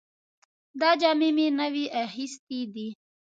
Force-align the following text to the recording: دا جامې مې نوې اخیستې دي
دا 0.79 0.89
جامې 1.01 1.29
مې 1.37 1.47
نوې 1.59 1.85
اخیستې 2.03 2.59
دي 2.73 2.87